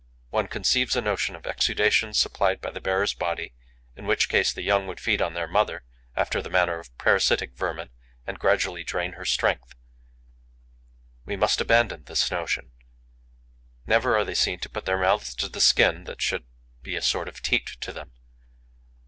One 0.31 0.47
conceives 0.47 0.95
a 0.95 1.01
notion 1.01 1.35
of 1.35 1.45
exudations 1.45 2.17
supplied 2.17 2.59
by 2.59 2.71
the 2.71 2.81
bearer's 2.81 3.13
body, 3.13 3.53
in 3.95 4.07
which 4.07 4.29
case 4.29 4.51
the 4.51 4.63
young 4.63 4.87
would 4.87 4.99
feed 4.99 5.21
on 5.21 5.35
their 5.35 5.47
mother, 5.47 5.83
after 6.15 6.41
the 6.41 6.49
manner 6.49 6.79
of 6.79 6.97
parasitic 6.97 7.55
vermin, 7.55 7.91
and 8.25 8.39
gradually 8.39 8.83
drain 8.83 9.13
her 9.13 9.25
strength. 9.25 9.75
We 11.23 11.35
must 11.35 11.61
abandon 11.61 12.05
this 12.05 12.31
notion. 12.31 12.71
Never 13.85 14.17
are 14.17 14.25
they 14.25 14.33
seen 14.33 14.57
to 14.61 14.69
put 14.69 14.85
their 14.85 14.97
mouths 14.97 15.35
to 15.35 15.47
the 15.47 15.61
skin 15.61 16.05
that 16.05 16.19
should 16.19 16.45
be 16.81 16.95
a 16.95 17.01
sort 17.03 17.27
of 17.27 17.43
teat 17.43 17.67
to 17.81 17.93
them. 17.93 18.13